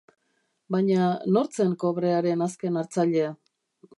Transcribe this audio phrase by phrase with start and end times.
[0.75, 3.29] Baina nor zen kobrearen azken hartzailea?